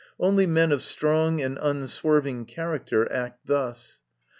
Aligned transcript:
Only 0.19 0.47
men 0.47 0.71
of 0.71 0.81
strong 0.81 1.41
and 1.43 1.59
unswerving 1.61 2.45
character 2.45 3.07
act 3.13 3.45
thus. 3.45 4.01